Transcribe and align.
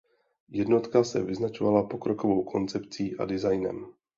Jednotka 0.49 1.03
se 1.03 1.23
vyznačovala 1.23 1.83
pokrokovou 1.83 2.43
koncepcí 2.43 3.17
a 3.17 3.25
designem. 3.25 3.85